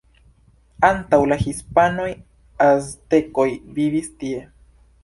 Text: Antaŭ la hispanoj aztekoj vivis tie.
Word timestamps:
Antaŭ 0.87 1.19
la 1.33 1.37
hispanoj 1.43 2.09
aztekoj 2.71 3.49
vivis 3.79 4.15
tie. 4.25 4.47